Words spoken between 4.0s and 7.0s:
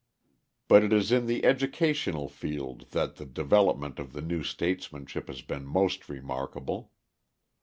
the new statesmanship has been most remarkable.